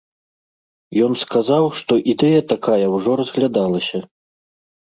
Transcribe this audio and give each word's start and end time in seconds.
Ён 1.07 1.13
сказаў, 1.23 1.69
што 1.83 1.93
ідэя 2.15 2.41
такая 2.55 2.81
ўжо 2.97 3.11
разглядалася. 3.23 4.05